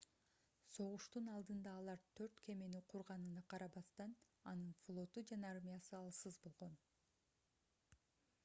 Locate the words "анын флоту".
4.53-5.23